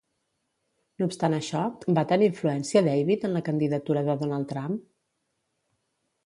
No 1.01 1.07
obstant 1.09 1.35
això, 1.37 1.61
va 1.99 2.03
tenir 2.11 2.29
influència 2.29 2.83
David 2.87 3.27
en 3.29 3.37
la 3.39 3.43
candidatura 3.51 4.05
de 4.09 4.17
Donald 4.23 4.51
Trump? 4.55 4.81